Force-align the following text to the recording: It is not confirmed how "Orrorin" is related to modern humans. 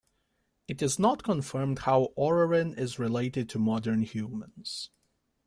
It 0.67 0.81
is 0.81 0.97
not 0.97 1.21
confirmed 1.21 1.77
how 1.77 2.07
"Orrorin" 2.17 2.75
is 2.75 2.97
related 2.97 3.47
to 3.49 3.59
modern 3.59 4.01
humans. 4.01 4.89